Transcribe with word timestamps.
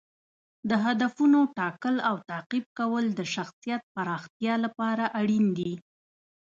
د 0.69 0.71
هدفونو 0.85 1.39
ټاکل 1.57 1.95
او 2.09 2.15
تعقیب 2.29 2.65
کول 2.79 3.05
د 3.19 3.21
شخصیت 3.35 3.81
پراختیا 3.95 4.53
لپاره 4.65 5.03
اړین 5.19 5.45
دي. 5.57 5.73